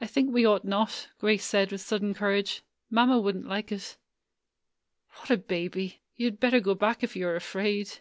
[0.00, 2.62] "I think we ought not," Grace said with sudden courage.
[2.88, 3.98] "Mamma would n't like it."
[5.18, 6.00] "What a baby!
[6.16, 7.98] You had better go back if you are afraid."